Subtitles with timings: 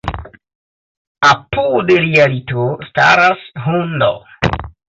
[1.27, 4.13] Apud lia lito staras hundo.